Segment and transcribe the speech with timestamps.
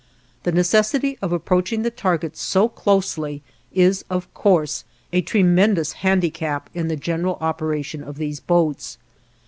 [0.41, 6.87] The necessity of approaching the target so closely is, of course, a tremendous handicap in
[6.87, 8.97] the general operation of these boats.